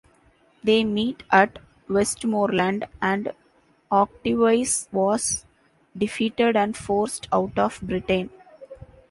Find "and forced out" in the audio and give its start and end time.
6.57-7.59